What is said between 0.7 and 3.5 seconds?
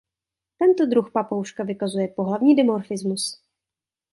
druh papouška vykazuje pohlavní dimorfismus.